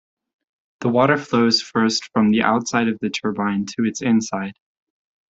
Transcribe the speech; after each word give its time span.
The 0.79 0.89
water 0.89 1.15
flows 1.15 1.61
first 1.61 2.05
from 2.11 2.31
the 2.31 2.41
outside 2.41 2.87
of 2.87 2.97
the 3.01 3.11
turbine 3.11 3.67
to 3.77 3.85
its 3.85 4.01
inside. 4.01 4.53